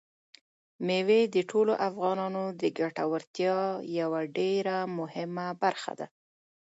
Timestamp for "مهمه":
4.97-5.47